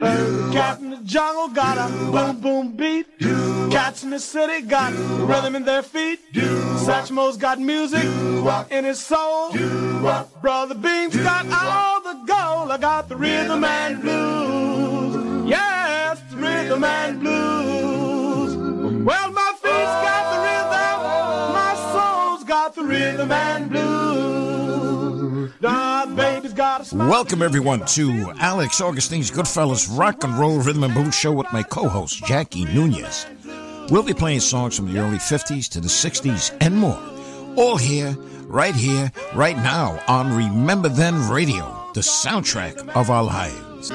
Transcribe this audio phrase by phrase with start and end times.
[0.00, 3.06] Uh, cat in the jungle got a boom boom beat.
[3.70, 4.92] Cats in the city got
[5.28, 6.20] rhythm in their feet.
[6.32, 8.04] Satchmo's got music
[8.70, 9.50] in his soul.
[10.40, 12.70] Brother Bean's got all the gold.
[12.70, 15.48] I got the rhythm and blues.
[15.48, 18.56] Yes, the rhythm and blues.
[19.04, 20.98] Well, my feet's got the rhythm.
[21.58, 25.52] My soul's got the rhythm and blues.
[26.58, 31.62] Welcome, everyone, to Alex Augustine's Goodfellas Rock and Roll Rhythm and Blues Show with my
[31.62, 33.26] co host, Jackie Nunez.
[33.90, 36.98] We'll be playing songs from the early 50s to the 60s and more.
[37.54, 43.92] All here, right here, right now on Remember Then Radio, the soundtrack of our lives.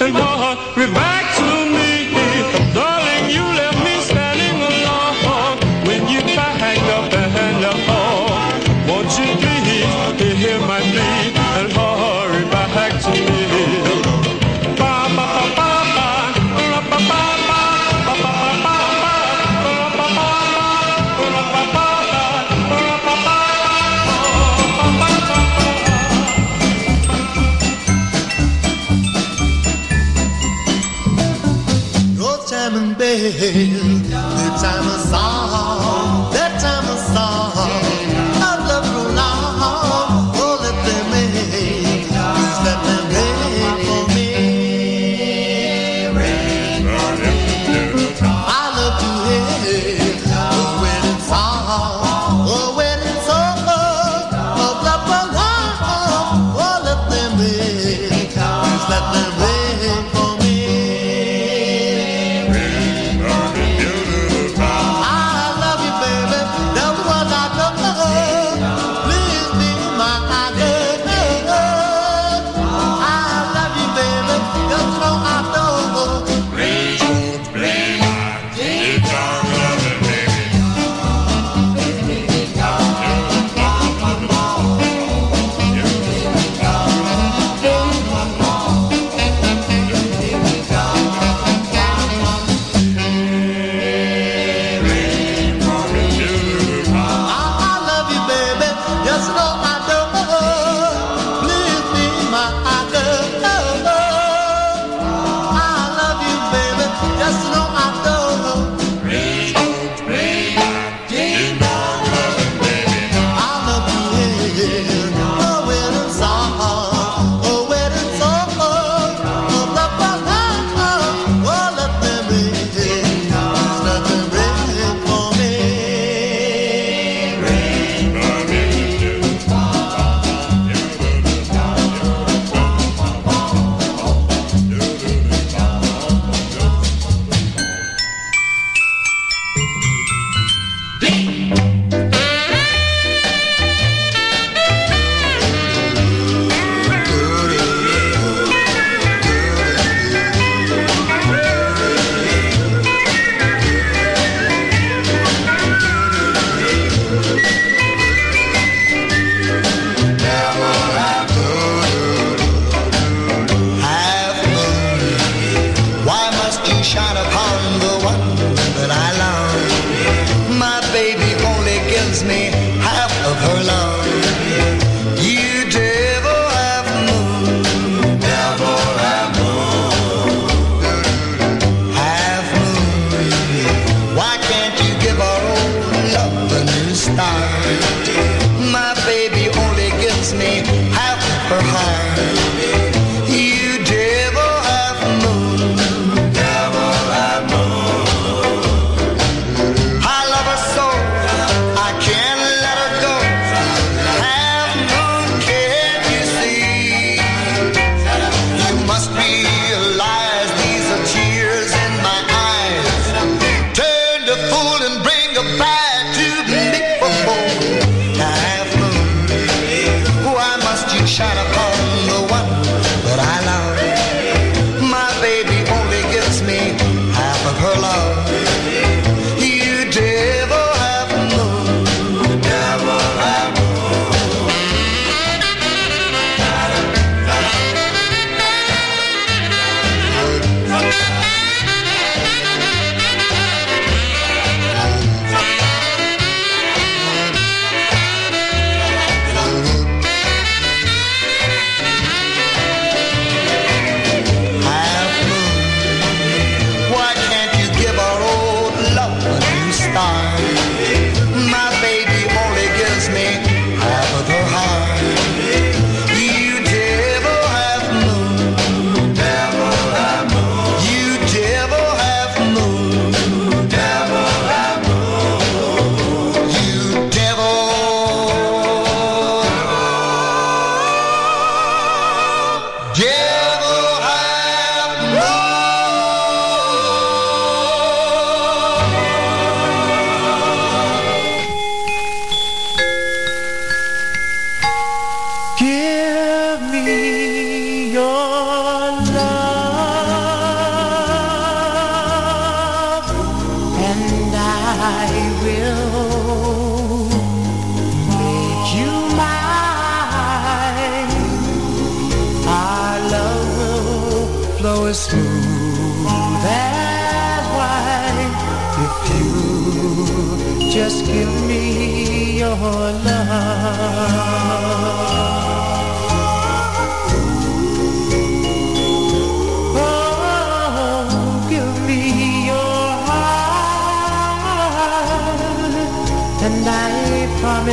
[0.00, 1.35] And hurry back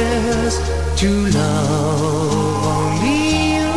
[0.03, 0.57] promise
[0.99, 3.73] to love only you.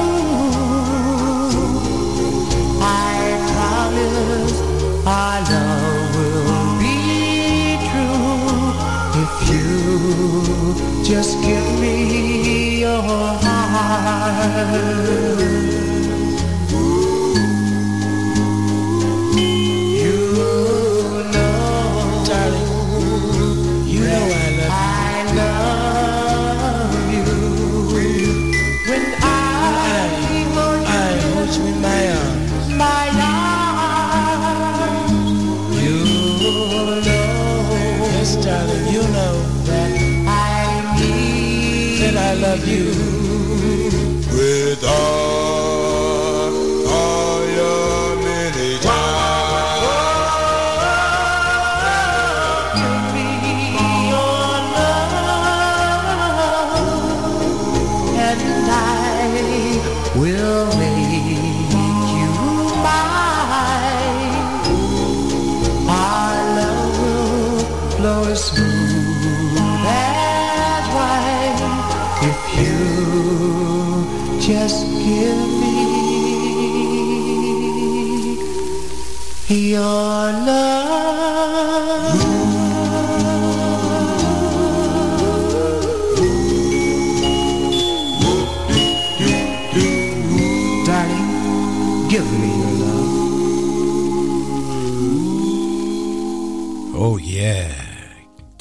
[2.81, 3.15] I
[3.53, 4.57] promise
[5.07, 6.99] our love will be
[7.89, 8.73] true
[9.23, 9.69] if you
[11.05, 11.95] just give me
[12.81, 13.03] your
[13.43, 14.47] heart.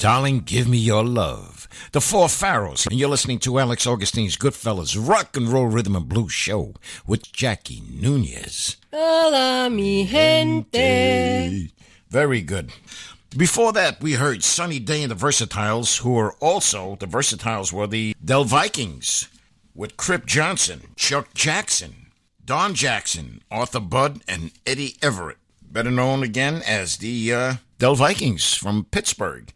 [0.06, 1.66] Darling, give me your love.
[1.90, 6.08] The Four Pharaohs, and you're listening to Alex Augustine's Goodfellas Rock and Roll Rhythm and
[6.08, 6.74] Blues Show
[7.08, 8.76] with Jackie Nunez.
[8.92, 11.72] Hola, mi gente.
[12.08, 12.70] Very good.
[13.36, 17.88] Before that, we heard Sunny Day and the Versatiles, who were also, the Versatiles were
[17.88, 19.26] the Del Vikings,
[19.74, 22.12] with Kripp Johnson, Chuck Jackson,
[22.44, 28.54] Don Jackson, Arthur Budd, and Eddie Everett, better known again as the uh, Del Vikings
[28.54, 29.52] from Pittsburgh.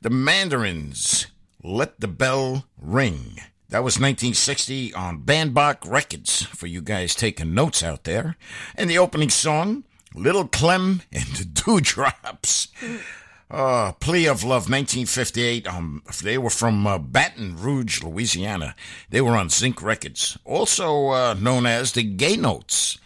[0.00, 1.26] The Mandarins,
[1.60, 3.40] Let the Bell Ring.
[3.68, 8.36] That was 1960 on Bandbach Records, for you guys taking notes out there.
[8.76, 9.82] And the opening song,
[10.14, 12.68] Little Clem and the Dewdrops.
[13.50, 15.66] Uh, Plea of Love, 1958.
[15.66, 18.76] Um, they were from uh, Baton Rouge, Louisiana.
[19.10, 22.98] They were on Zynn Records, also uh, known as the Gay Notes.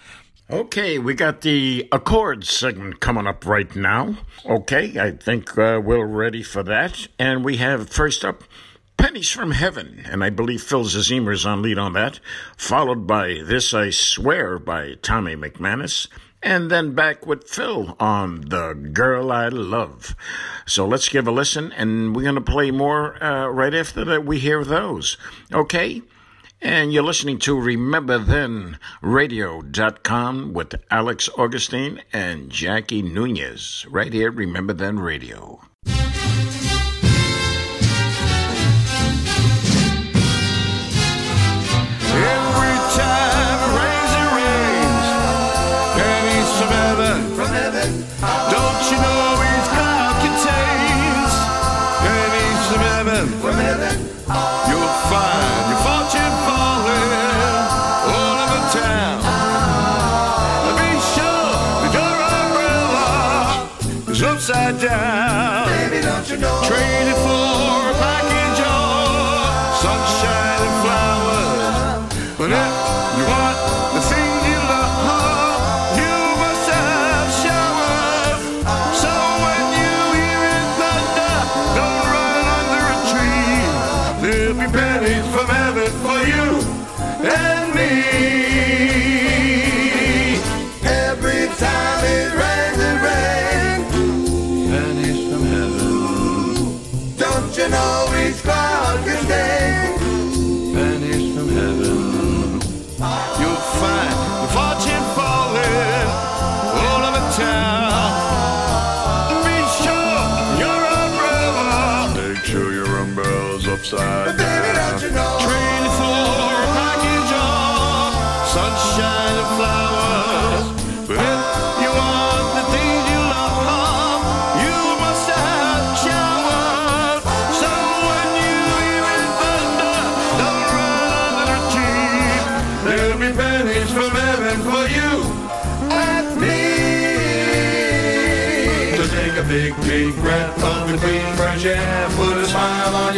[0.50, 4.16] Okay, we got the Accords segment coming up right now.
[4.46, 7.06] Okay, I think uh, we're ready for that.
[7.18, 8.44] And we have first up
[8.96, 12.20] Pennies from Heaven, and I believe Phil Zimmer's on lead on that,
[12.56, 16.08] followed by This I Swear by Tommy McManus
[16.42, 20.16] and then back with Phil on The Girl I Love.
[20.66, 24.24] So let's give a listen, and we're going to play more uh, right after that
[24.24, 25.18] we hear those.
[25.52, 26.00] Okay?
[26.60, 34.32] And you're listening to Remember Then RememberThenRadio.com with Alex Augustine and Jackie Nunez, right here,
[34.32, 35.67] Remember Then Radio.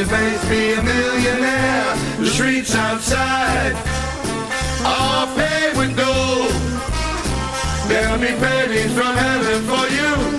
[0.01, 1.95] Your face, be a millionaire.
[2.17, 3.75] The streets outside
[4.83, 6.53] are paved with gold.
[7.87, 10.30] There'll be pennies from heaven for you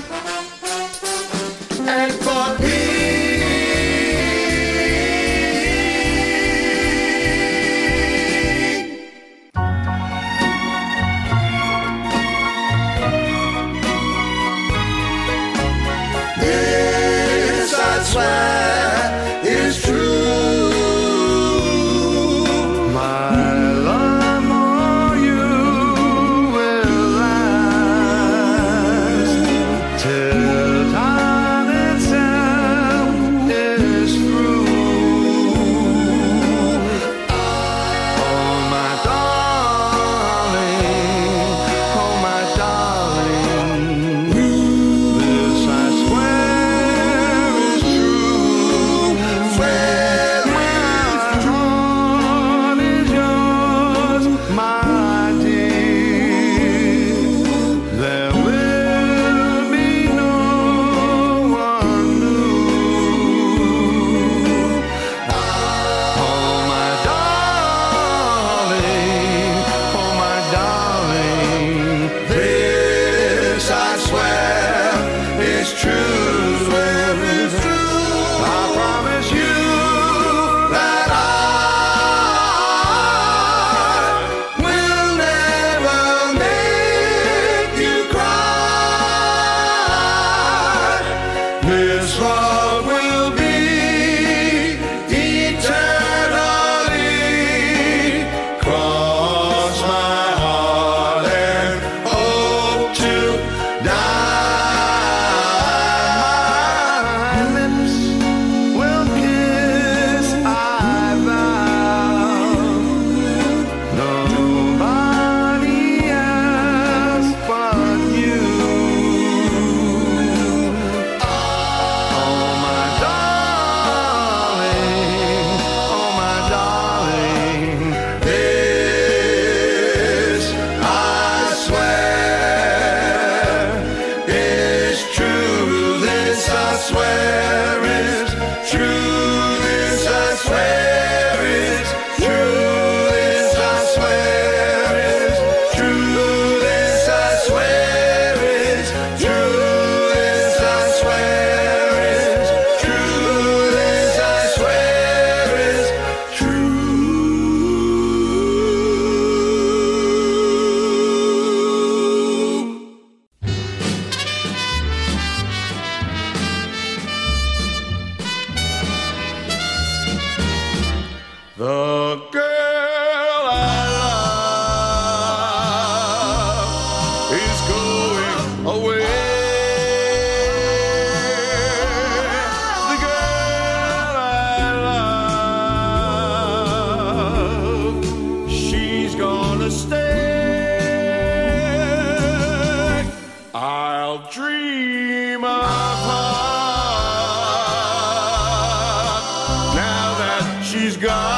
[200.82, 201.31] she's gone.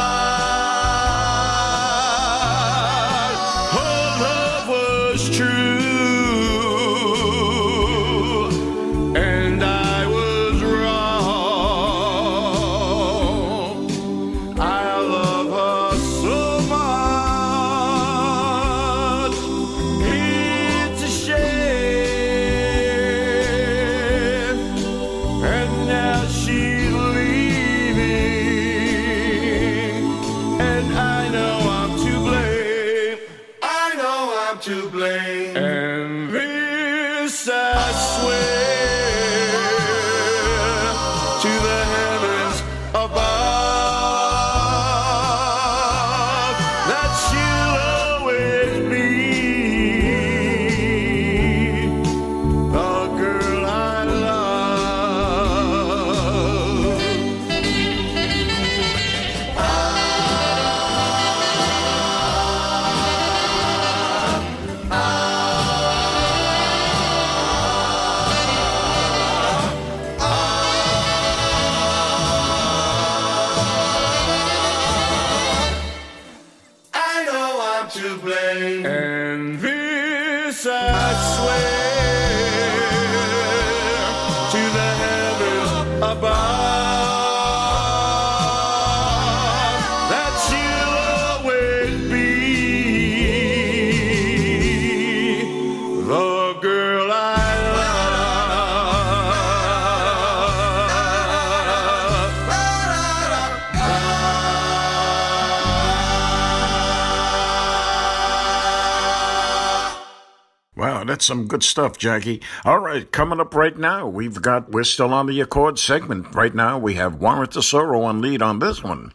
[111.14, 112.42] That's some good stuff, Jackie.
[112.66, 116.34] All right, coming up right now, we've got, we're still on the Accord segment.
[116.34, 119.12] Right now, we have Warren Tesoro on lead on this one.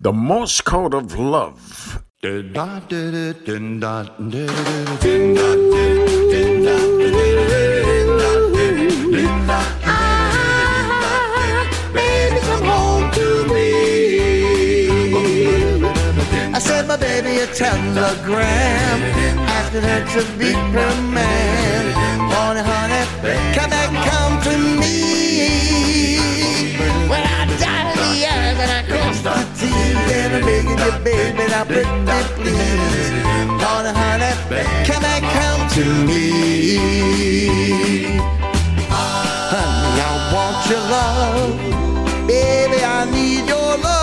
[0.00, 2.04] The Morse Code of Love.
[16.54, 19.31] I sent my baby a telegram
[19.74, 21.92] asking her to be her man.
[22.30, 23.04] Honey, honey,
[23.54, 26.18] come back, come to me.
[27.08, 31.44] Well, I died the eyes and I crossed the teeth and I'm begging you, baby,
[31.48, 31.88] now pretty
[32.36, 33.10] please.
[33.62, 34.32] Honey, honey,
[34.86, 36.22] come back, come to me.
[38.90, 42.26] Honey, I want your love.
[42.26, 44.01] Baby, I need your love.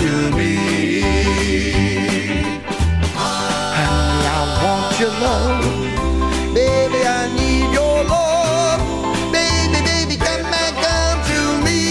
[0.00, 0.54] To me.
[3.76, 5.64] Honey, I want your love,
[6.54, 8.80] baby, I need your love,
[9.30, 11.82] baby, baby, come back, come to me.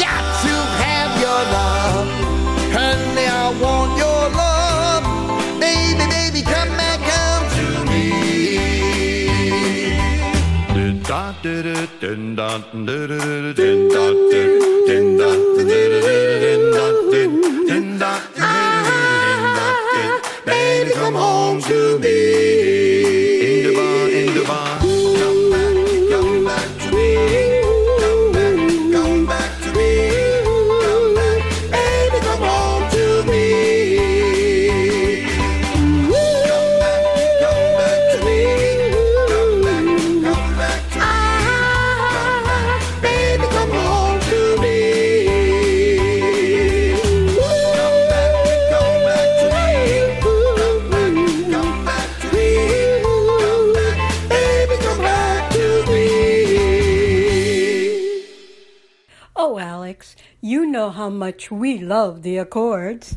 [0.00, 2.08] Got to have your love.
[2.76, 5.04] Honey, I want your love.
[5.60, 8.06] Baby, baby, come back, come to me.
[13.56, 14.65] Baby,
[61.26, 63.16] much we love the Accords.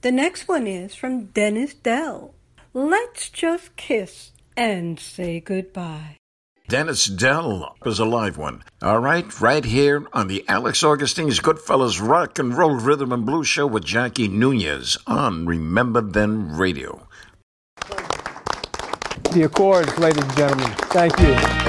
[0.00, 2.34] The next one is from Dennis Dell.
[2.72, 6.16] Let's just kiss and say goodbye.
[6.66, 8.64] Dennis Dell is a live one.
[8.82, 13.46] All right, right here on the Alex Augustine's Goodfellas Rock and Roll Rhythm and Blues
[13.46, 17.06] Show with Jackie Nunez on Remember Then Radio.
[19.30, 20.72] The Accords, ladies and gentlemen.
[20.90, 21.63] Thank you.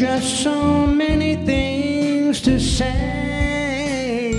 [0.00, 4.32] Just so many things to say.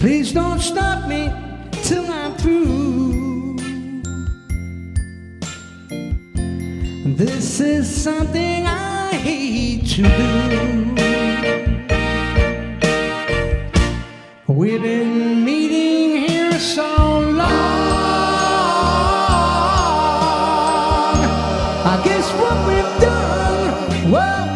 [0.00, 1.30] Please don't stop me
[1.82, 3.58] till I'm through.
[7.04, 10.94] This is something I hate to do.
[14.46, 16.91] We've been meeting here so
[22.30, 24.10] what we've done.
[24.10, 24.51] Was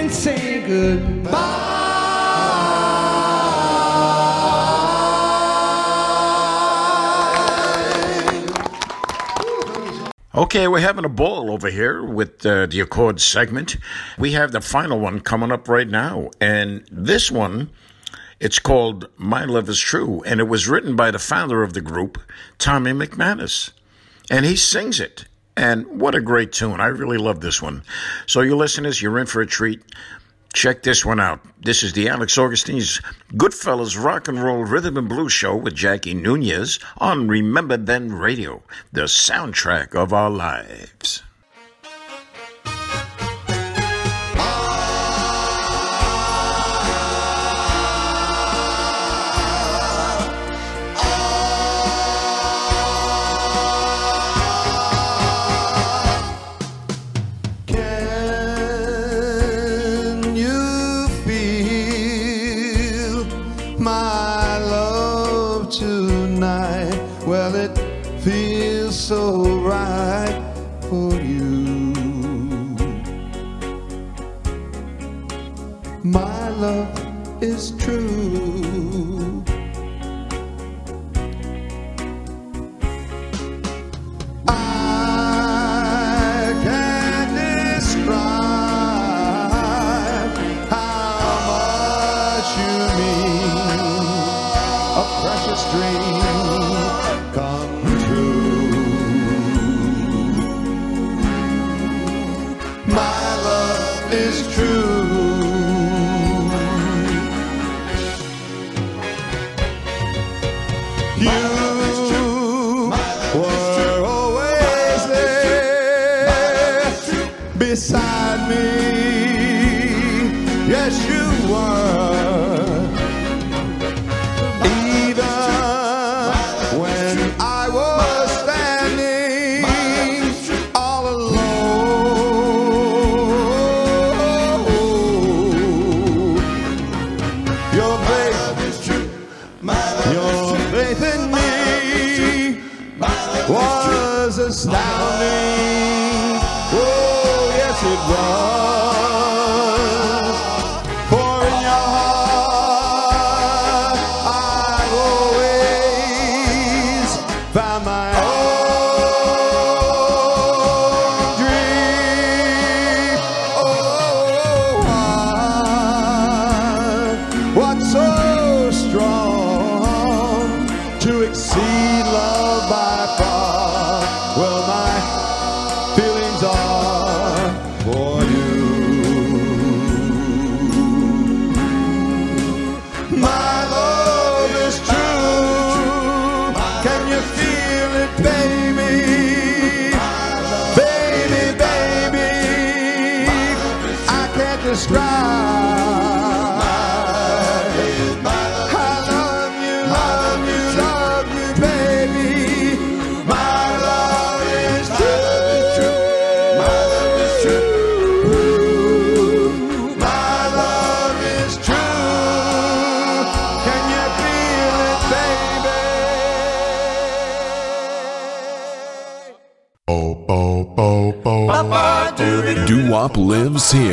[0.00, 1.66] and say goodbye.
[10.34, 13.76] Okay, we're having a ball over here with uh, the Accord segment.
[14.18, 17.68] We have the final one coming up right now, and this one,
[18.38, 21.82] it's called "My Love Is True," and it was written by the founder of the
[21.82, 22.16] group,
[22.56, 23.72] Tommy McManus,
[24.30, 25.26] and he sings it.
[25.56, 26.80] And what a great tune!
[26.80, 27.82] I really love this one.
[28.26, 29.82] So, you listeners, you're in for a treat.
[30.52, 31.40] Check this one out.
[31.60, 33.00] This is the Alex Augustine's
[33.34, 38.62] Goodfellas Rock and Roll Rhythm and Blues Show with Jackie Nunez on Remember Then Radio,
[38.92, 41.22] the soundtrack of our lives.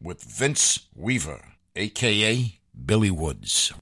[0.00, 1.42] with Vince Weaver,
[1.74, 2.60] a.k.a.
[2.84, 3.72] Billy Woods.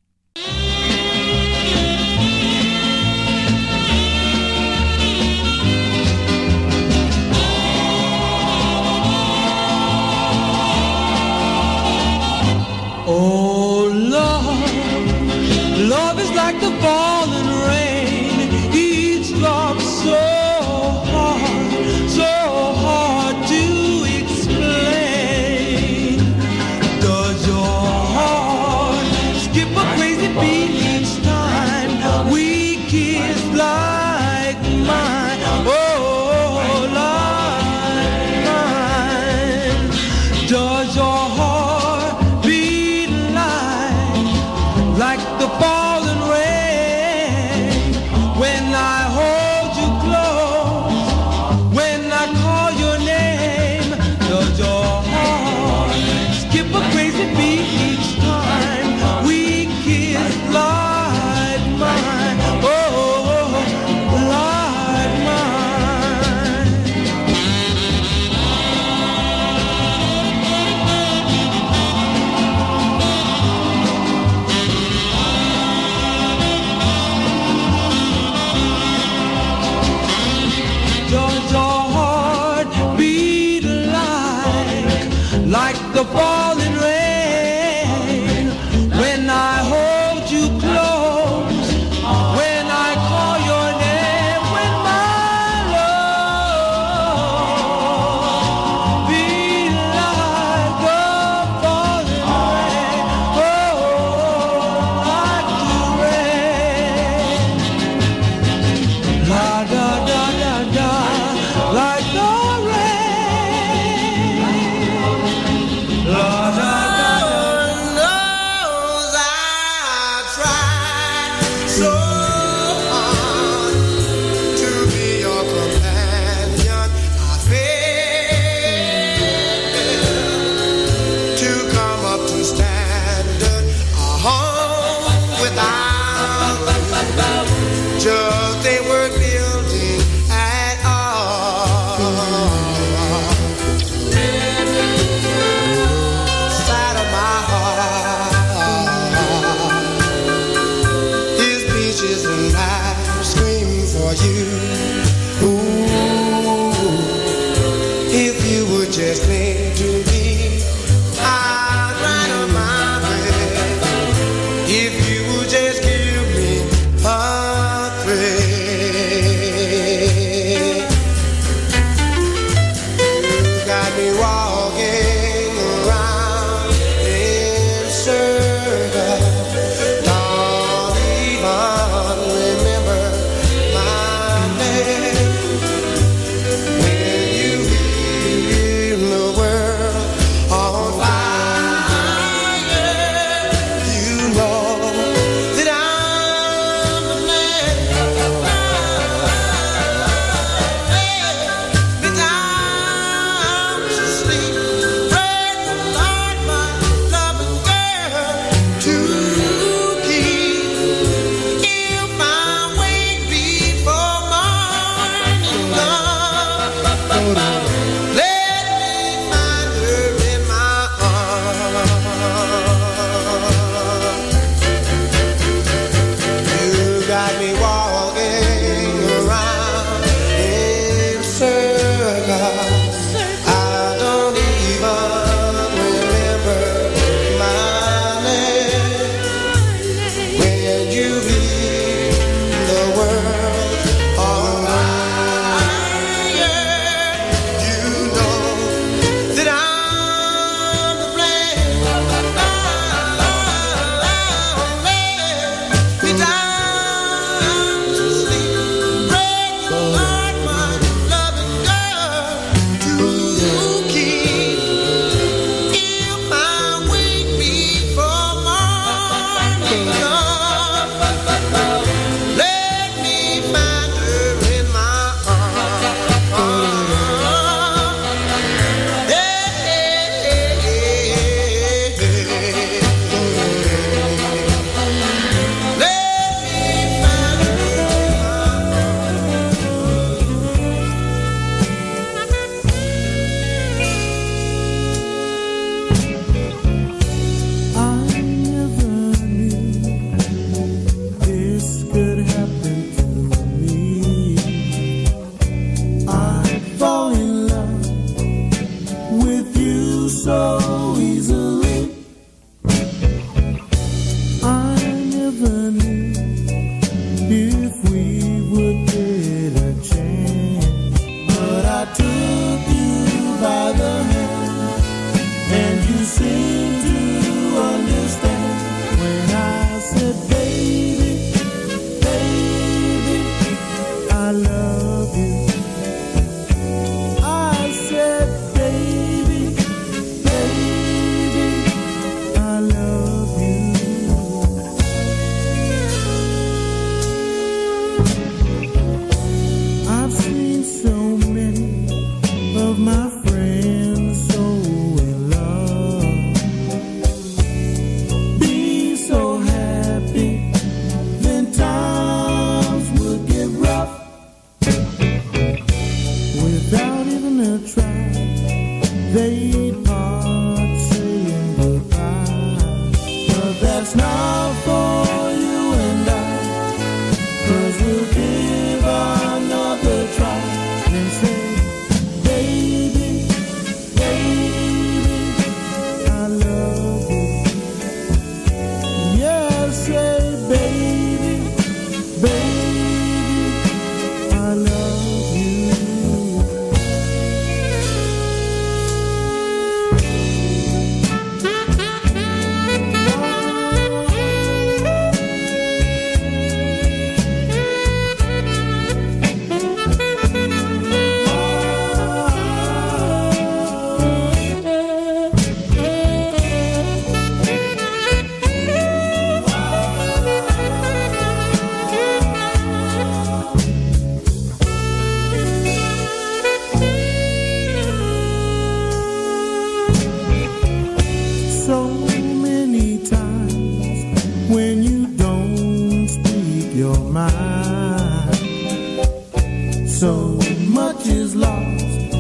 [439.99, 440.39] So
[440.69, 442.13] much is lost,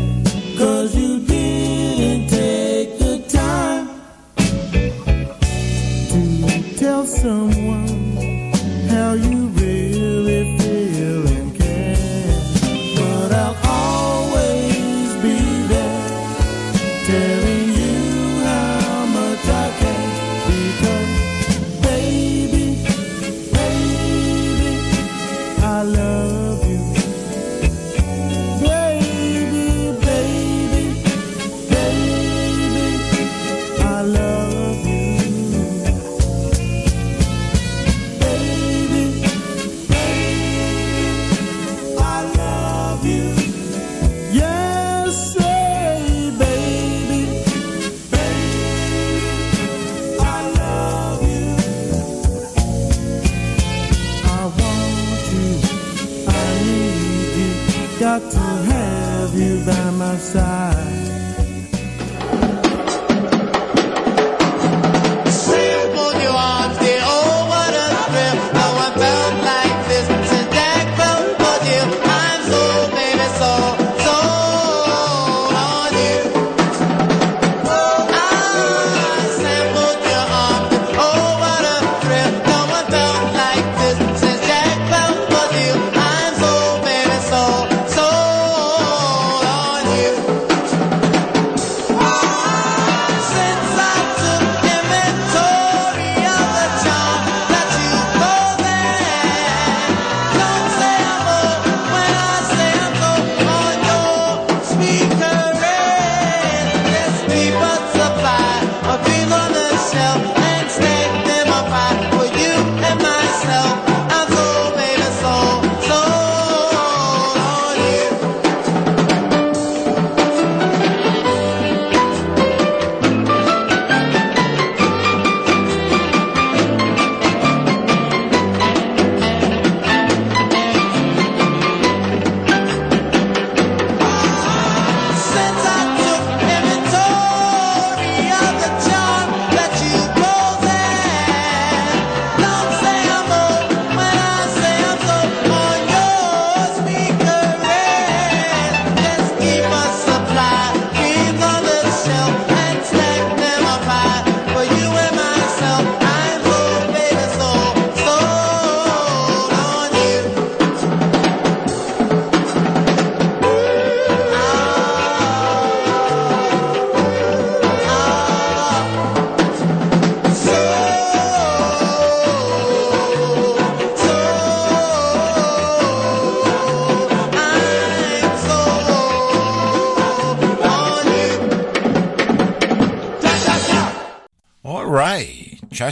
[0.56, 4.00] cause you didn't take the time
[6.08, 7.65] to tell someone.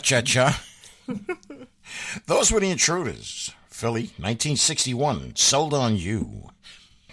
[0.04, 0.62] cha cha.
[2.26, 3.52] Those were the intruders.
[3.68, 6.50] Philly, 1961, sold on you.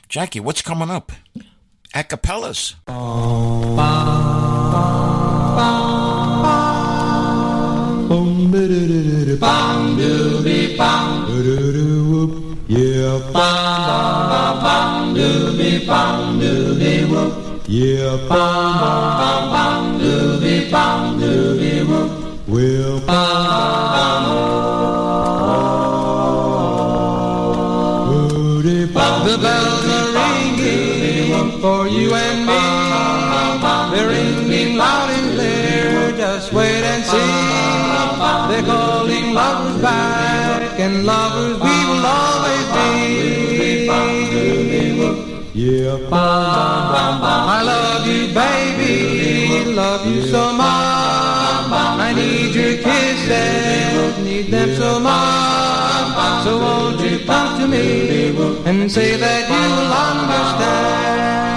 [0.10, 1.12] Jackie, what's coming up?
[1.96, 2.76] Acapellas.
[2.86, 4.06] Bum, bum,
[4.76, 6.48] bum, bum,
[8.08, 8.48] bum,
[19.50, 21.21] bum, bum,
[45.54, 51.68] Yeah, I love you, baby, love you so much.
[52.00, 56.44] I need your kisses, need them so much.
[56.46, 58.34] So won't you come to me
[58.66, 61.51] and say that you'll understand?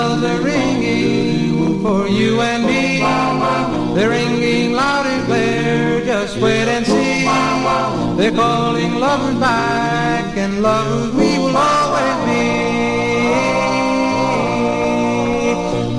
[0.00, 2.84] Bells are ringing for you and me.
[3.94, 7.24] They're ringing loud and clear, just wait and see.
[8.18, 12.46] They're calling lovers back, and lovers we will always be.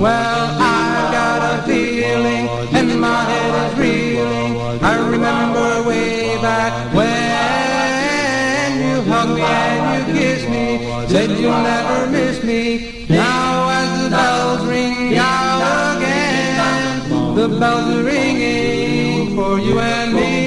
[0.04, 0.42] Well,
[0.74, 2.44] I've got a feeling,
[2.78, 4.52] and my head is reeling.
[4.90, 10.66] I remember way back when you hugged me and you kissed me,
[11.12, 13.06] said you'll never miss me.
[13.08, 13.71] Now
[14.12, 20.46] bells ring out again, the bells are ringing for you and me.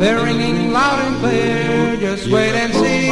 [0.00, 3.06] They're ringing loud and clear, just wait and see.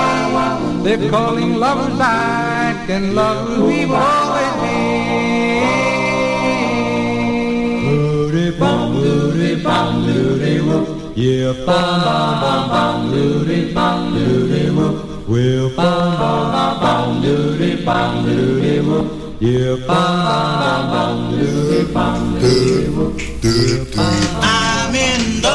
[0.85, 4.73] They're calling lovers back, and lovers we will always be.
[8.59, 11.17] Bum, doody bum, doody whoop.
[11.17, 12.01] Yeah, bum
[12.43, 15.29] bum bum doody bum, doody whoop.
[15.29, 19.22] Well, bum bum bum doody bum, doody whoop.
[24.41, 25.53] I'm in love,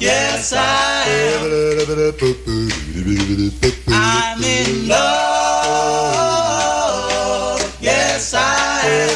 [0.00, 1.42] yes I am.
[3.92, 5.04] I'm in love,
[7.82, 9.10] yes I am.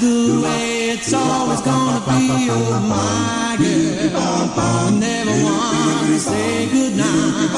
[0.00, 2.48] The way it's always gonna be.
[2.50, 4.90] Oh, my girl.
[4.98, 7.50] Never want to say goodnight.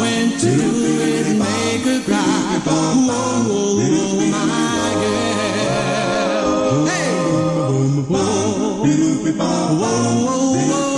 [0.00, 2.62] When it and make her cry.
[2.66, 6.86] Oh, oh, oh, my girl.
[6.86, 7.10] Hey.
[8.08, 8.82] Oh, oh,
[9.82, 10.26] oh,
[10.72, 10.95] oh,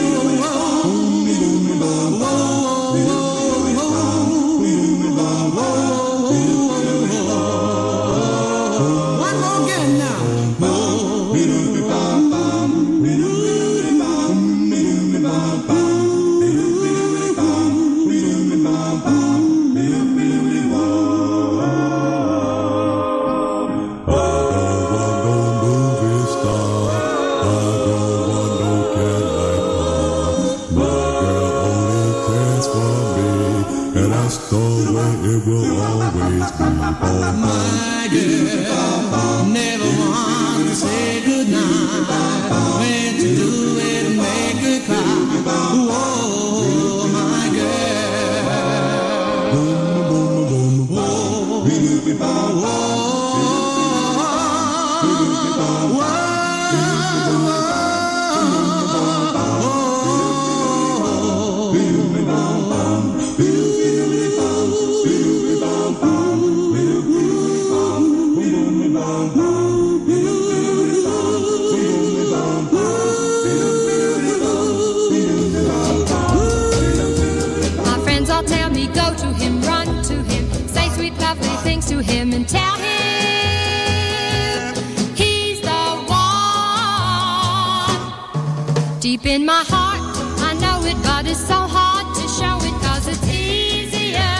[89.28, 90.00] in my heart,
[90.40, 94.34] I know it, but it's so hard to show it cause it's easier.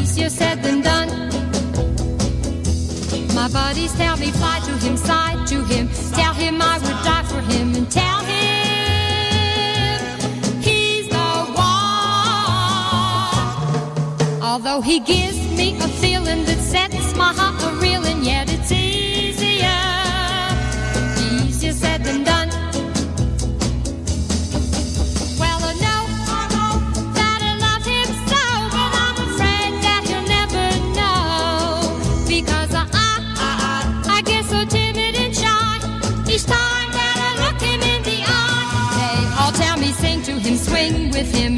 [0.00, 1.08] Easier said than done.
[3.34, 7.22] My buddies tell me fly to him, side to him, tell him I would die
[7.32, 10.00] for him and tell him
[10.60, 11.92] he's the one.
[14.42, 17.49] Although he gives me a feeling that sets my heart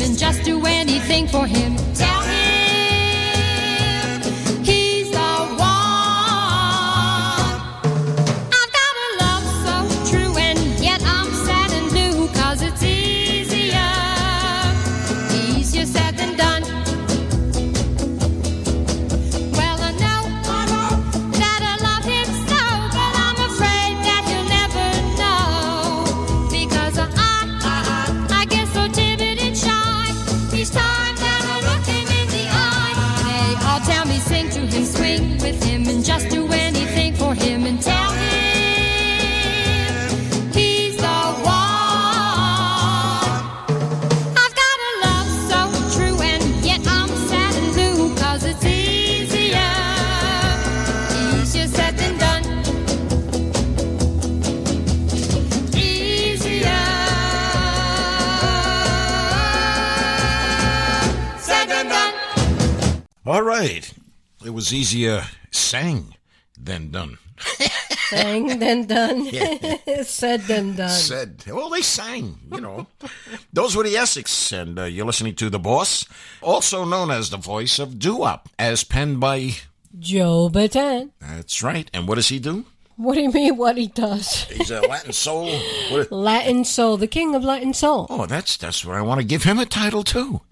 [0.02, 1.91] and just do anything for him.
[64.72, 66.14] Easier sang
[66.58, 67.18] than done.
[68.08, 69.24] Sang than done.
[69.32, 69.76] Yeah.
[70.02, 70.90] Said than done.
[70.90, 72.86] Said, well, they sang, you know.
[73.52, 76.06] Those were the Essex, and uh, you're listening to The Boss,
[76.40, 79.52] also known as the voice of doo-wop, as penned by.
[79.98, 81.10] Joe Bataan.
[81.20, 81.90] That's right.
[81.92, 82.64] And what does he do?
[82.96, 84.44] What do you mean what he does?
[84.44, 85.50] He's a Latin soul.
[85.90, 88.06] What, Latin soul, the king of Latin soul.
[88.10, 90.42] oh, that's that's what I want to give him a title too.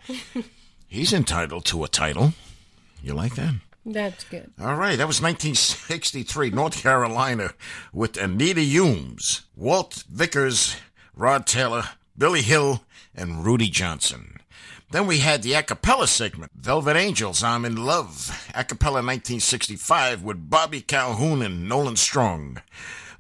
[0.89, 2.33] He's entitled to a title.
[3.03, 3.55] You like that?
[3.85, 4.53] That's good.
[4.61, 7.55] All right, that was 1963, North Carolina,
[7.93, 10.77] with Anita Humes, Walt Vickers,
[11.15, 11.85] Rod Taylor,
[12.17, 14.37] Billy Hill, and Rudy Johnson.
[14.91, 20.23] Then we had the a cappella segment, Velvet Angels, I'm in Love, a cappella 1965
[20.23, 22.61] with Bobby Calhoun and Nolan Strong.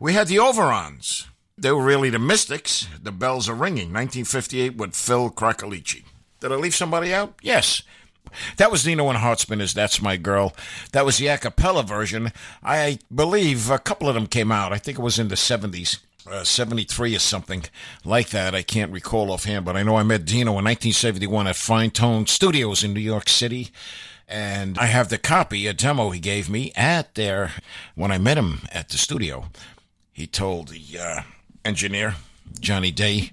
[0.01, 1.27] We had the Overons.
[1.57, 2.89] They were really the Mystics.
[3.03, 6.05] The Bells Are Ringing, 1958 with Phil Cracolici.
[6.41, 7.35] Did I leave somebody out?
[7.43, 7.83] Yes.
[8.57, 10.55] That was Dino and Heartspinners, That's My Girl.
[10.93, 12.33] That was the a cappella version.
[12.62, 14.72] I believe a couple of them came out.
[14.72, 15.99] I think it was in the 70s.
[16.31, 17.64] Uh, 73 or something
[18.05, 18.55] like that.
[18.55, 22.26] I can't recall offhand, but I know I met Dino in 1971 at Fine Tone
[22.26, 23.70] Studios in New York City.
[24.28, 27.53] And I have the copy, a demo he gave me at there
[27.95, 29.47] when I met him at the studio.
[30.12, 31.22] He told the uh,
[31.64, 32.16] engineer,
[32.61, 33.33] Johnny Day,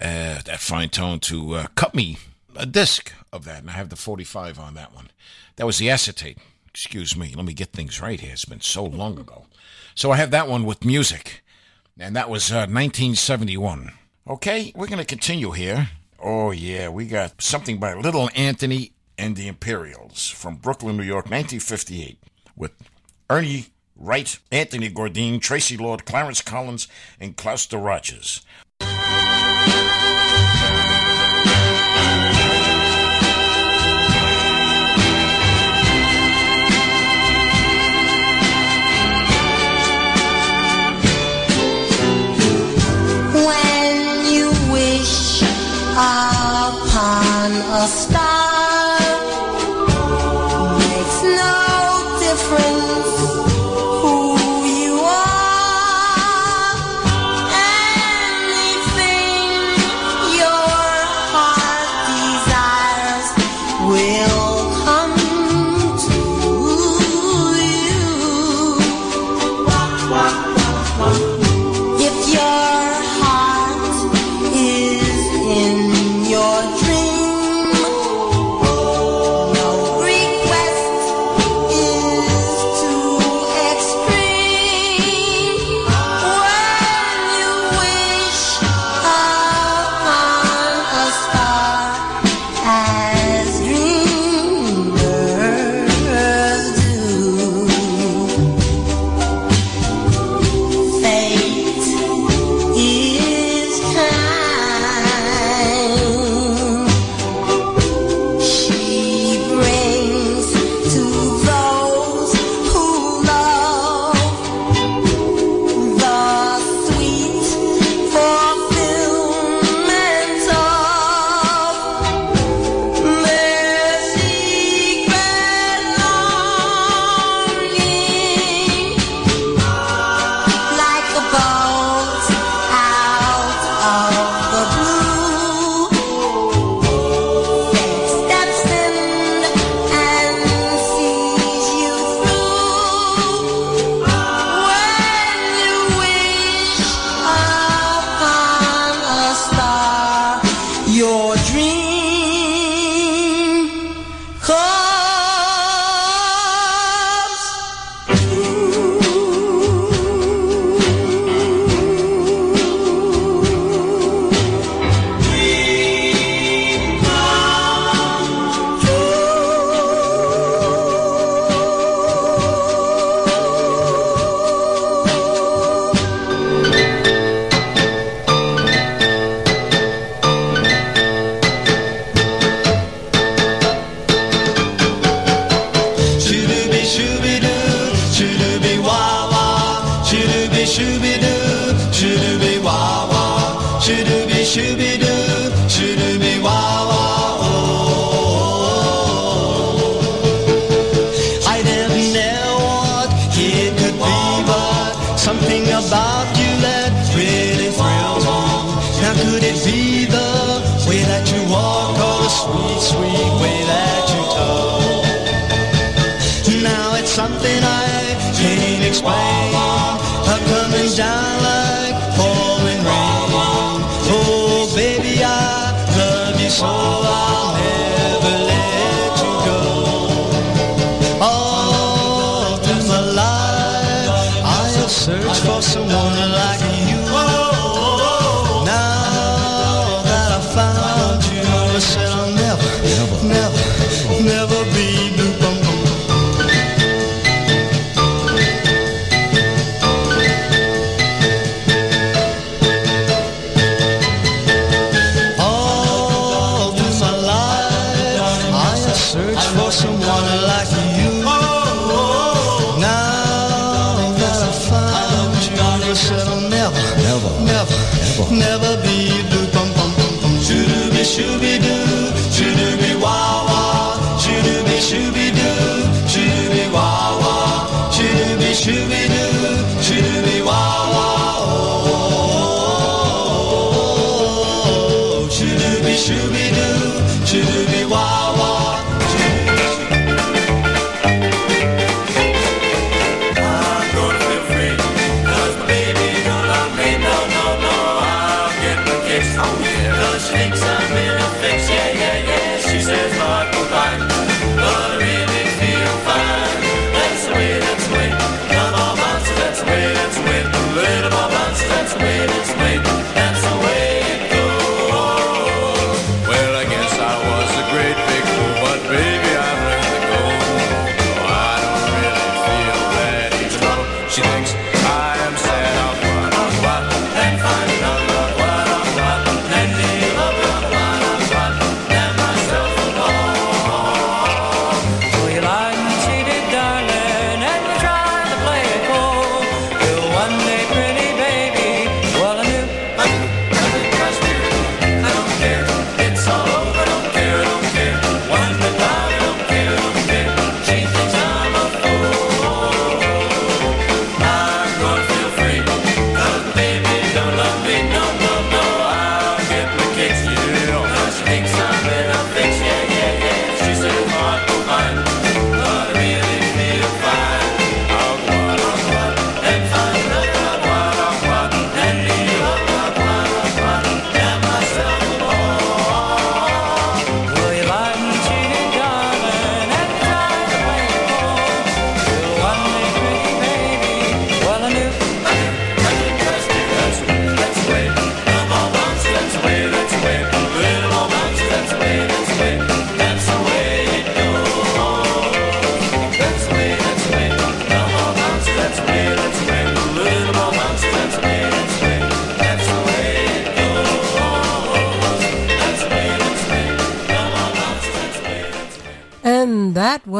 [0.00, 2.18] uh, at Fine Tone to uh, cut me
[2.56, 5.10] a disc of that, and I have the 45 on that one.
[5.56, 6.38] That was the acetate.
[6.68, 7.34] Excuse me.
[7.34, 8.32] Let me get things right here.
[8.32, 9.46] It's been so long ago.
[9.94, 11.44] So I have that one with music,
[11.98, 13.92] and that was uh, 1971.
[14.26, 15.90] Okay, we're going to continue here.
[16.18, 21.26] Oh, yeah, we got something by Little Anthony and the Imperials from Brooklyn, New York,
[21.26, 22.18] 1958,
[22.56, 22.72] with
[23.28, 23.66] Ernie
[23.96, 26.88] Wright, Anthony Gourdine, Tracy Lord, Clarence Collins,
[27.20, 28.44] and Glouster Rogers.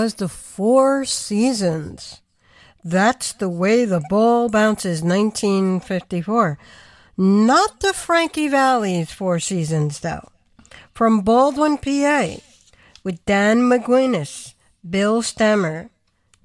[0.05, 2.21] Was the Four Seasons.
[2.85, 6.59] That's the way the ball bounces, 1954.
[7.17, 10.29] Not the Frankie Valli's Four Seasons, though.
[10.93, 12.37] From Baldwin, PA,
[13.03, 14.53] with Dan McGuinness,
[14.89, 15.89] Bill Stammer,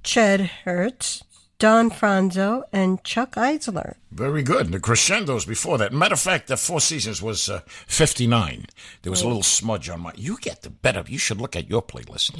[0.06, 1.26] Ched Hertz,
[1.58, 3.96] Don Franzo, and Chuck Eisler.
[4.10, 4.68] Very good.
[4.68, 5.92] And the crescendos before that.
[5.92, 8.68] Matter of fact, the Four Seasons was uh, 59.
[9.02, 10.14] There was a little smudge on my.
[10.16, 11.04] You get the better.
[11.06, 12.32] You should look at your playlist.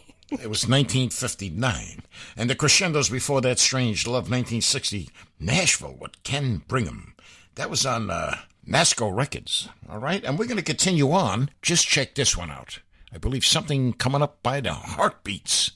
[0.30, 2.02] it was 1959.
[2.36, 5.08] And the crescendos before that, Strange Love, 1960.
[5.38, 7.14] Nashville with Ken Brigham.
[7.54, 9.68] That was on uh, Nasco Records.
[9.88, 10.24] All right.
[10.24, 11.50] And we're going to continue on.
[11.62, 12.80] Just check this one out.
[13.12, 15.72] I believe something coming up by the Heartbeats.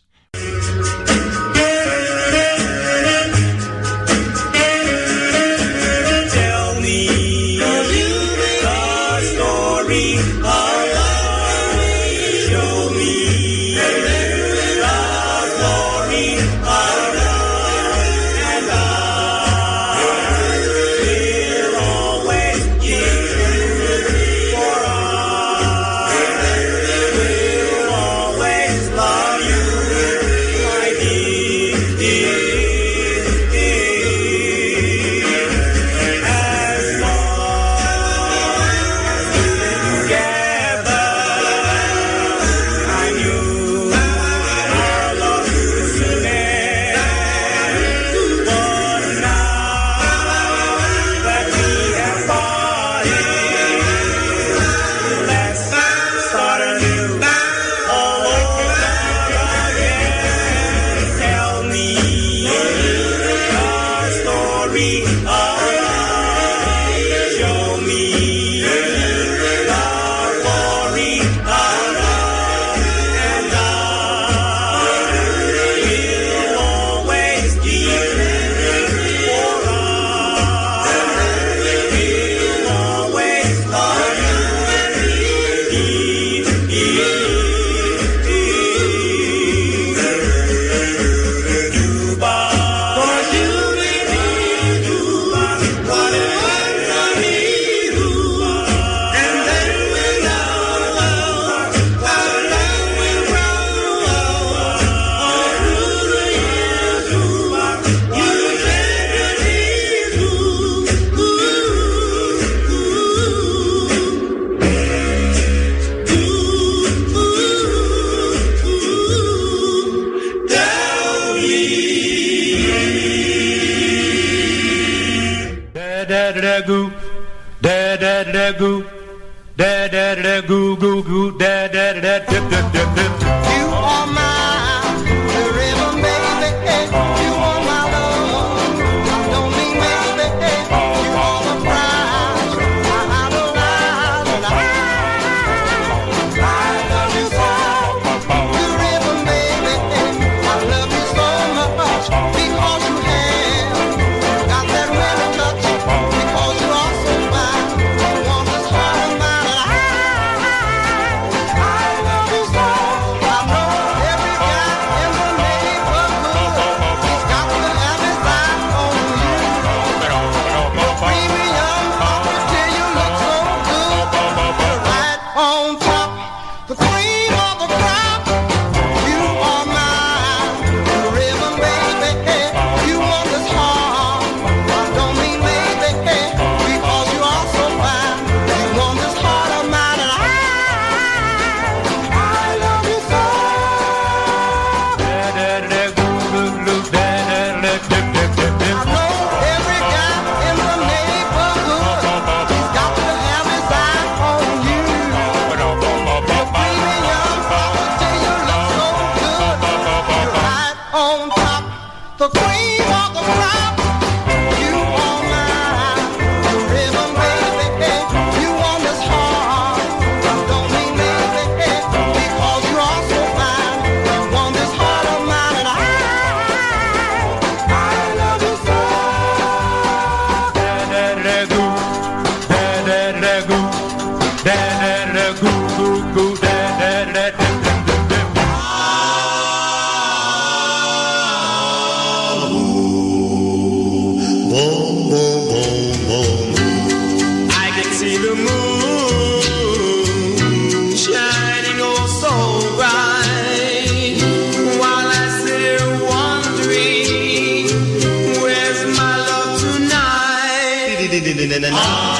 [261.70, 262.19] My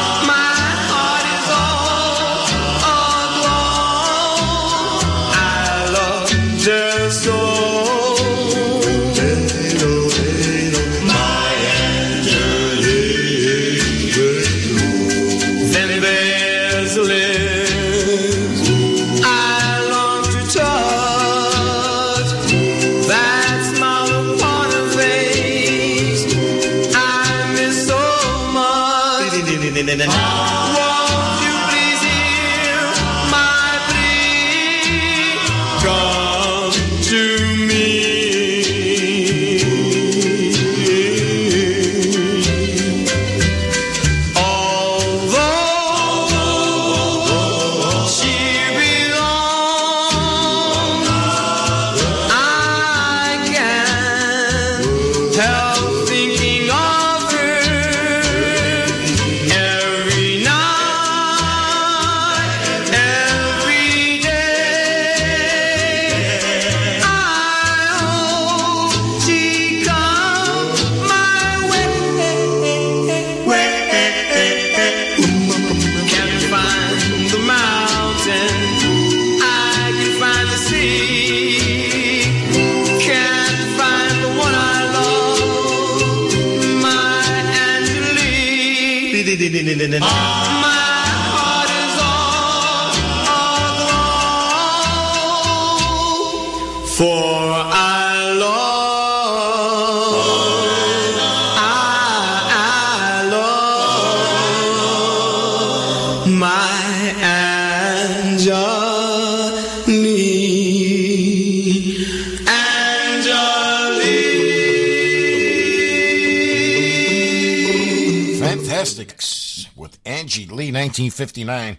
[120.91, 121.78] 1959.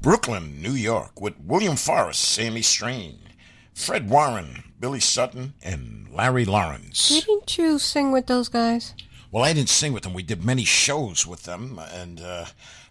[0.00, 3.18] Brooklyn, New York, with William Forrest, Sammy Strain,
[3.74, 7.08] Fred Warren, Billy Sutton, and Larry Lawrence.
[7.08, 8.94] Didn't you sing with those guys?
[9.32, 10.14] Well, I didn't sing with them.
[10.14, 12.44] We did many shows with them, and uh,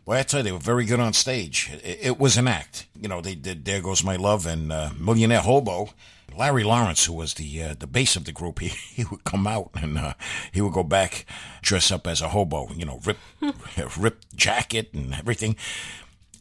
[0.05, 1.71] boy, I tell you, they were very good on stage.
[1.83, 2.87] It, it was an act.
[2.99, 5.89] You know, they did "There Goes My Love" and uh, "Millionaire Hobo."
[6.35, 9.47] Larry Lawrence, who was the uh, the bass of the group, he, he would come
[9.47, 10.13] out and uh,
[10.51, 11.25] he would go back,
[11.61, 12.71] dress up as a hobo.
[12.73, 13.17] You know, rip
[13.97, 15.55] rip jacket and everything.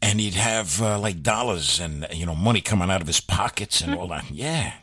[0.01, 3.81] And he'd have uh, like dollars and you know money coming out of his pockets
[3.81, 4.29] and all that.
[4.29, 4.73] Yeah,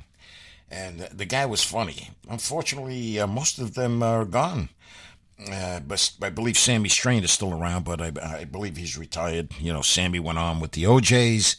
[0.70, 2.10] and the guy was funny.
[2.28, 4.70] Unfortunately, uh, most of them are gone.
[5.50, 9.50] Uh, but I believe Sammy Strain is still around, but I, I believe he's retired.
[9.58, 11.56] You know, Sammy went on with the O'Jays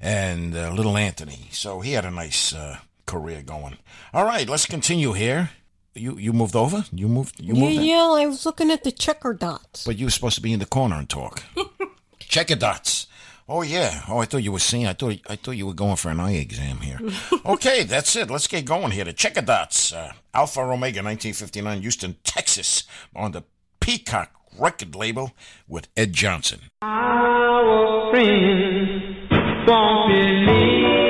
[0.00, 3.78] and uh, Little Anthony, so he had a nice uh, career going.
[4.12, 5.50] All right, let's continue here.
[5.94, 6.84] You you moved over?
[6.92, 7.40] You moved?
[7.40, 7.76] You Yeah, moved?
[7.76, 7.84] in?
[7.84, 9.84] yeah, I was looking at the checker dots.
[9.84, 11.42] But you were supposed to be in the corner and talk.
[12.18, 13.06] checker dots.
[13.48, 14.02] Oh yeah.
[14.08, 14.86] Oh, I thought you were seeing.
[14.86, 16.98] I thought I thought you were going for an eye exam here.
[17.46, 18.28] okay, that's it.
[18.30, 19.04] Let's get going here.
[19.04, 19.92] The checker dots.
[19.92, 22.84] Uh, Alpha Omega, 1959, Houston, Texas,
[23.14, 23.44] on the
[23.80, 25.32] Peacock record label
[25.68, 26.60] with Ed Johnson.
[26.82, 29.30] Our friends
[29.68, 31.05] won't believe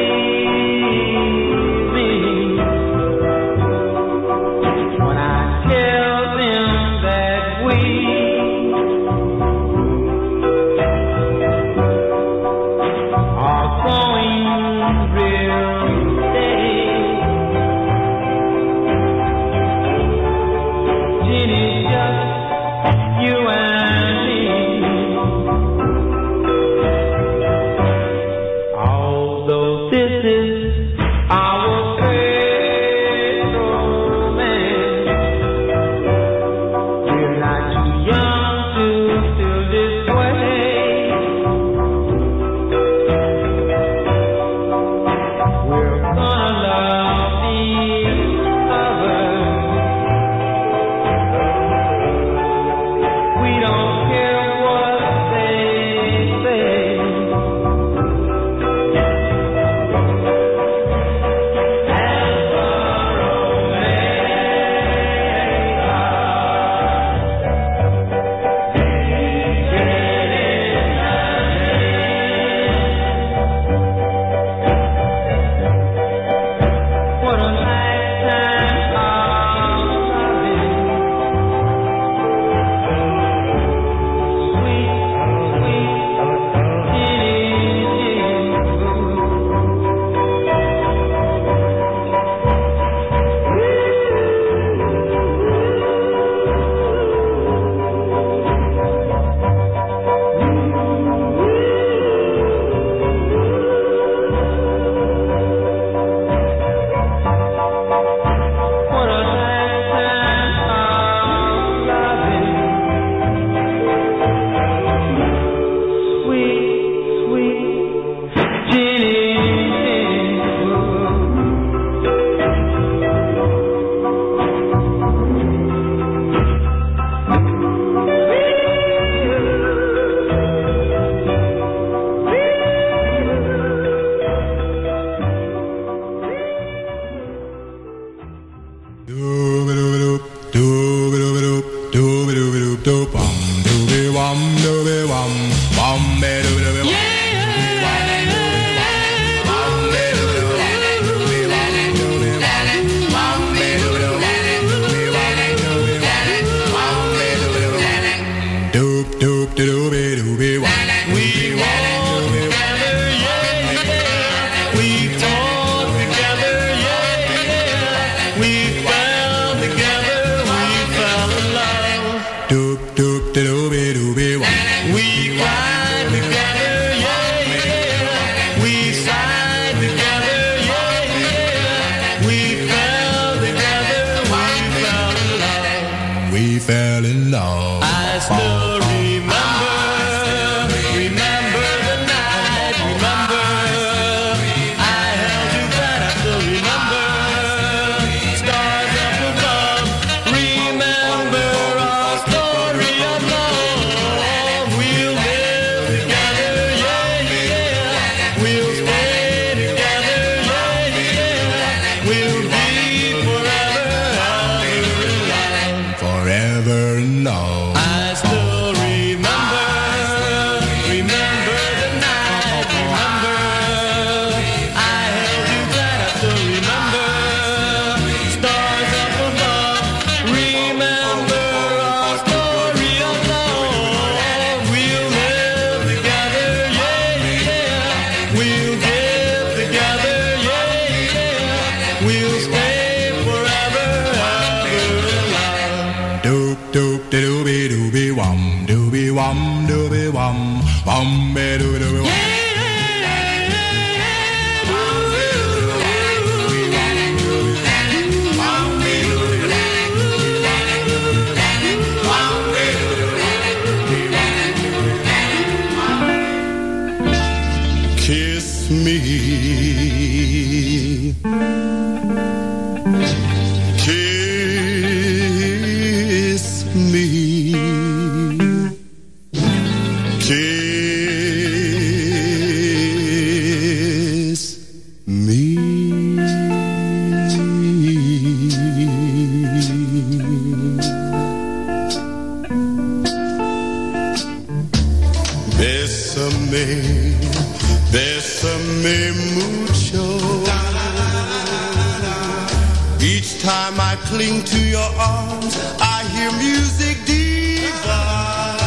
[303.47, 308.59] time I cling to your arms, I hear music divine.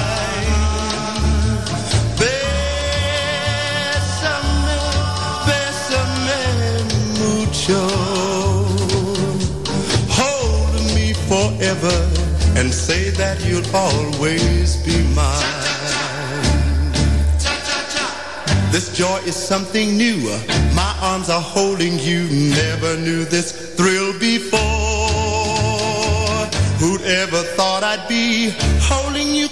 [2.19, 3.59] Bésame,
[5.47, 6.41] bésame
[7.19, 7.83] mucho.
[10.19, 11.97] Hold me forever
[12.57, 15.69] and say that you'll always be mine.
[18.71, 20.29] This joy is something new.
[20.75, 22.29] My arms are holding you.
[22.55, 24.08] Never knew this thrill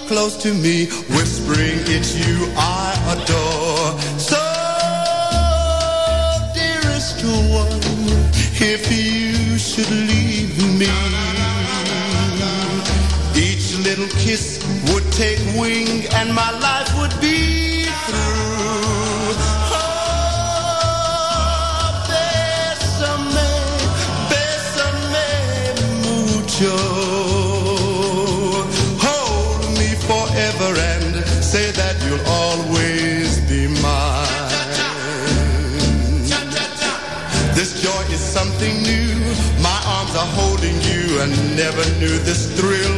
[0.08, 0.86] close to me,
[1.16, 3.92] whispering it's you I adore.
[4.18, 4.40] So,
[6.54, 7.22] dearest
[7.52, 7.68] one,
[8.56, 10.88] if you should leave me,
[13.36, 17.47] each little kiss would take wing and my life would be
[31.58, 34.48] say that you'll always be mine.
[37.58, 39.14] This joy is something new.
[39.68, 42.97] My arms are holding you and never knew this thrill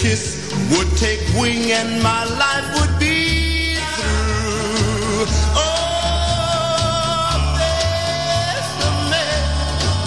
[0.00, 0.24] kiss
[0.70, 5.26] would take wing and my life would be through.
[5.60, 9.26] Oh, bésame,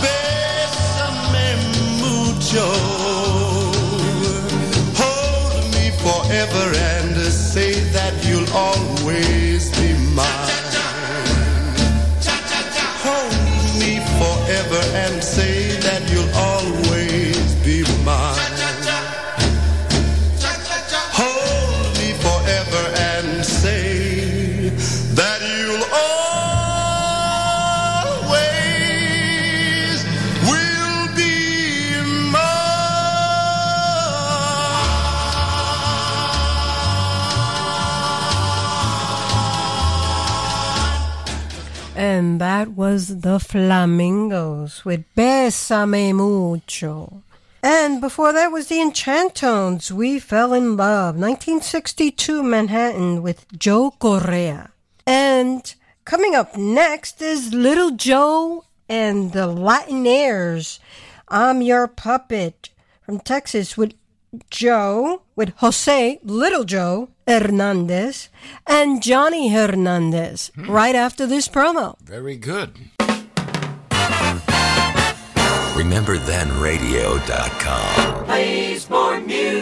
[0.04, 1.48] bésame
[2.02, 2.68] mucho.
[5.02, 10.50] Hold me forever and say that you'll always be mine.
[13.06, 13.38] Hold
[13.82, 15.43] me forever and say
[42.44, 47.24] that was The Flamingos with Besame Mucho.
[47.64, 54.72] And before that was The Enchantones, We Fell in Love, 1962 Manhattan with Joe Correa.
[55.08, 60.80] And coming up next is Little Joe and the Latinaires.
[61.30, 62.72] I'm Your Puppet
[63.04, 63.94] from Texas with
[64.50, 68.30] Joe with Jose Little Joe Hernandez
[68.68, 70.70] and Johnny Hernandez hmm.
[70.70, 72.00] right after this promo.
[72.02, 72.78] Very good.
[75.74, 79.53] RememberThenRadio.com plays more music.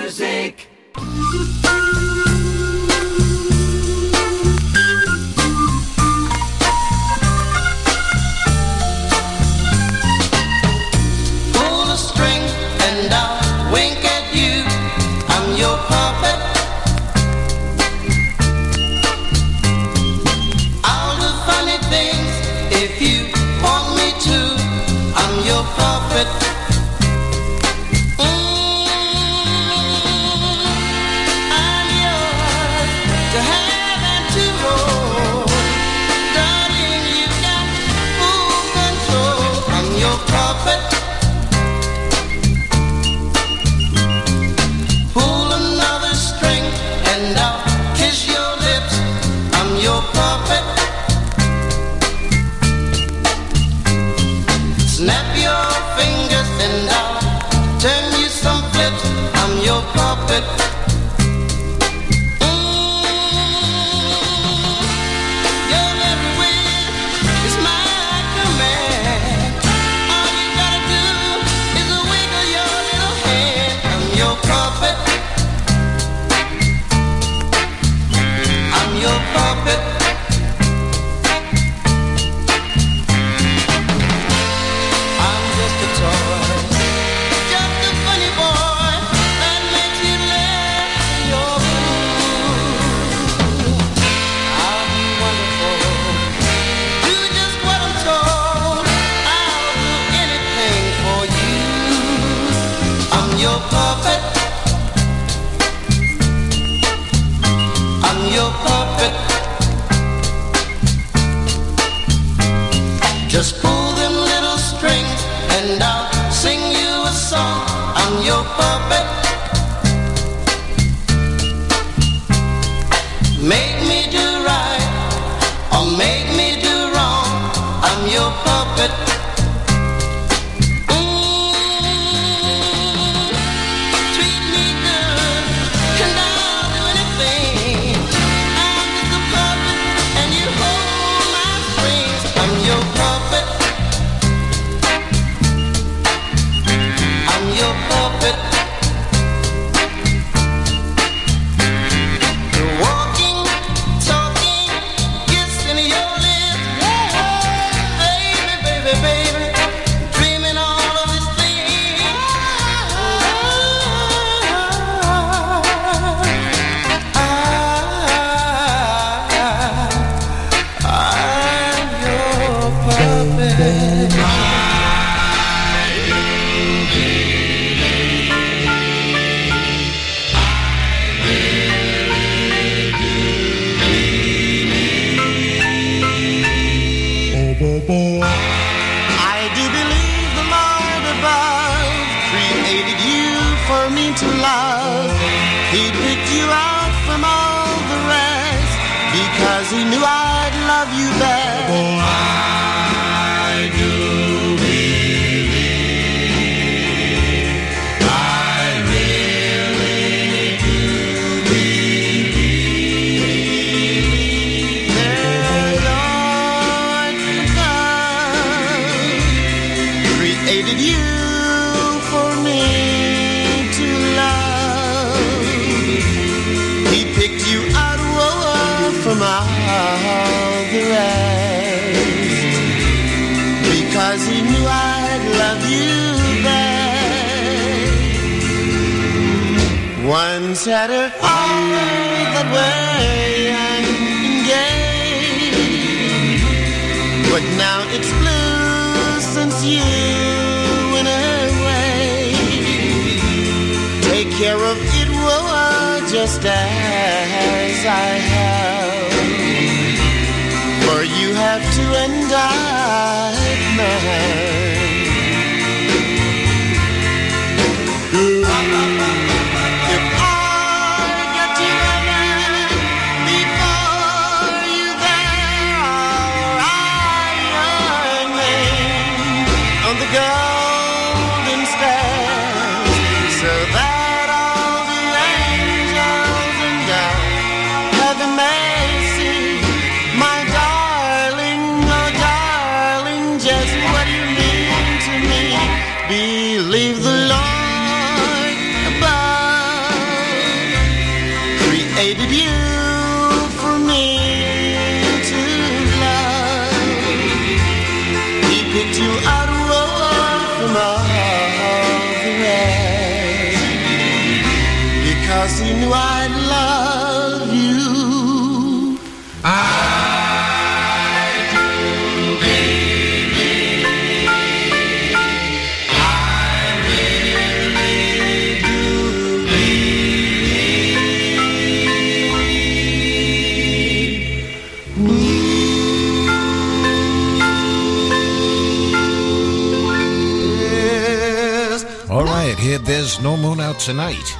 [343.21, 344.35] No moon out tonight.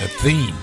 [0.00, 0.54] The theme.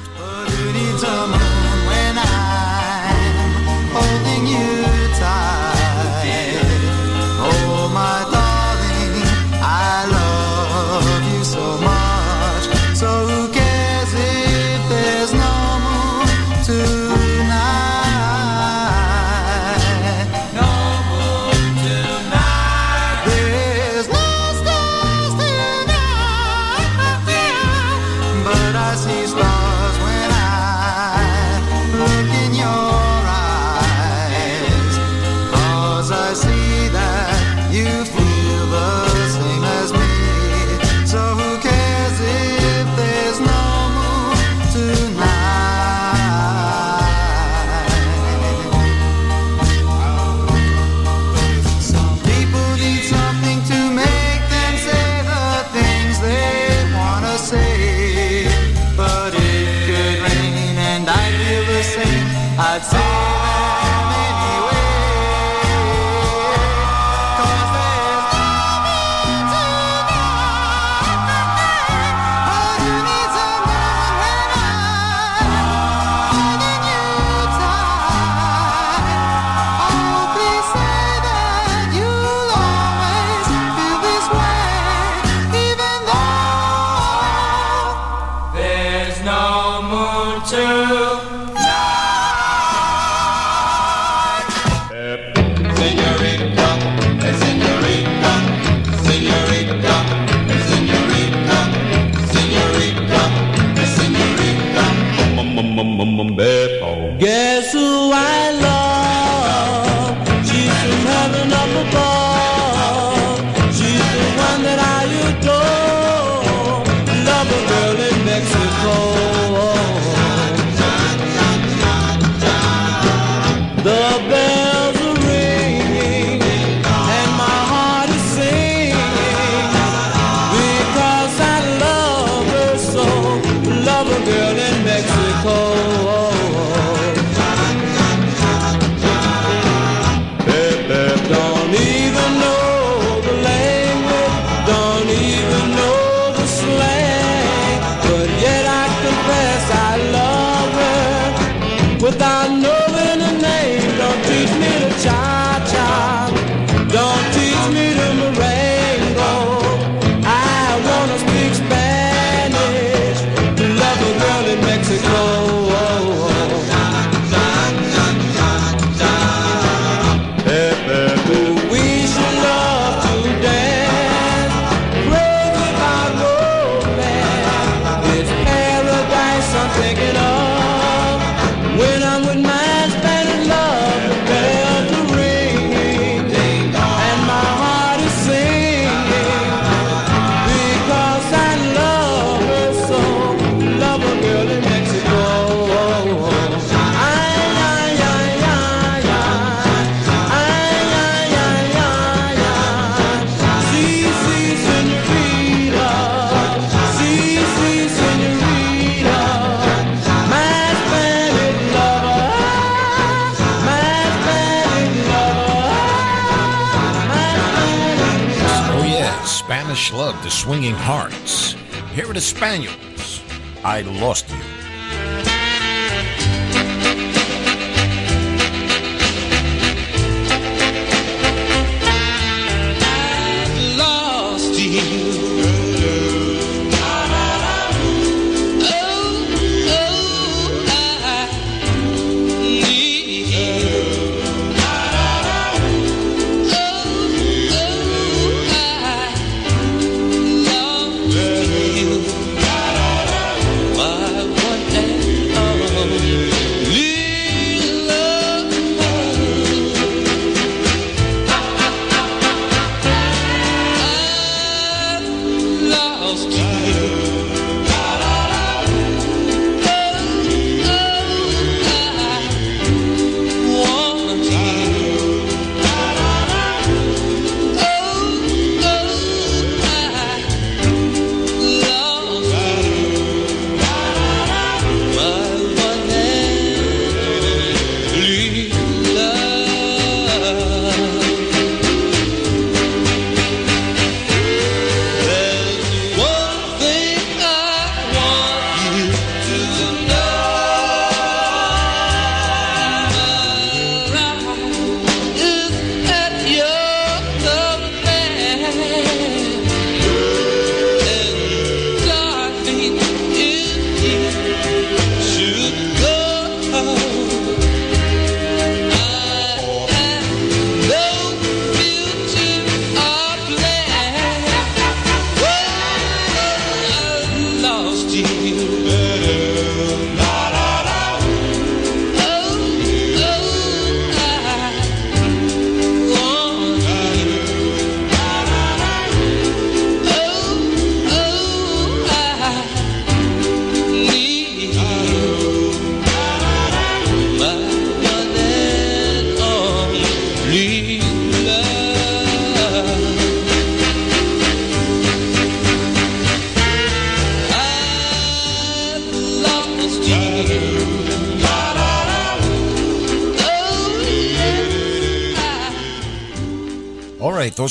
[220.42, 221.54] swinging hearts.
[221.94, 223.22] Here are the Spaniels.
[223.64, 224.28] I lost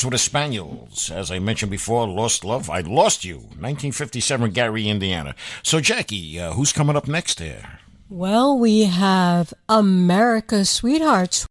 [0.04, 1.10] With the Spaniels.
[1.10, 5.34] As I mentioned before, Lost Love, I Lost You, 1957, Gary, Indiana.
[5.62, 7.80] So, Jackie, uh, who's coming up next there?
[8.08, 11.46] Well, we have America's Sweethearts.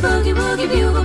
[0.00, 0.99] boogie woogie bugle.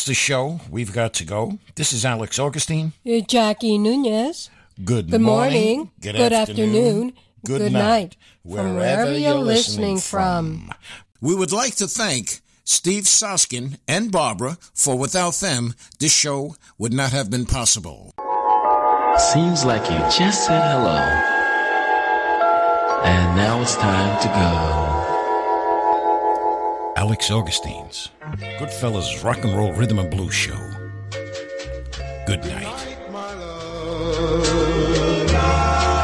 [0.00, 0.60] That's the show.
[0.70, 1.58] We've got to go.
[1.74, 2.94] This is Alex Augustine.
[3.06, 4.48] Uh, Jackie Nunez.
[4.82, 5.90] Good, Good morning.
[6.00, 6.68] Good, Good afternoon.
[6.68, 7.12] afternoon.
[7.44, 7.82] Good, Good night.
[7.82, 8.16] night.
[8.50, 10.72] From wherever you're listening from.
[11.20, 16.94] We would like to thank Steve Soskin and Barbara, for without them, this show would
[16.94, 18.14] not have been possible.
[19.34, 20.96] Seems like you just said hello.
[23.04, 24.79] And now it's time to go.
[27.00, 28.10] Alex Augustine's
[28.58, 30.60] Goodfellas Rock and Roll Rhythm and Blues Show.
[32.26, 32.76] Good night.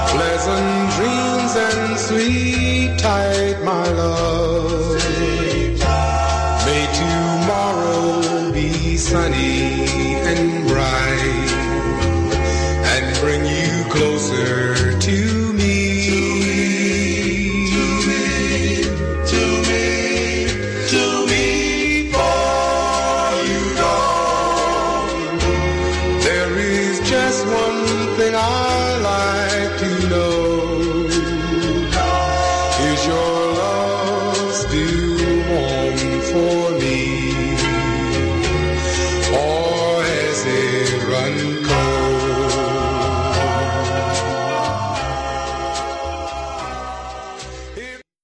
[0.09, 5.05] Pleasant dreams and sweet tight, my love.
[6.65, 9.76] May tomorrow be sunny